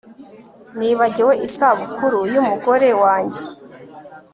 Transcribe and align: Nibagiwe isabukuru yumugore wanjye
Nibagiwe 0.77 1.33
isabukuru 1.47 2.19
yumugore 2.33 2.89
wanjye 3.03 3.41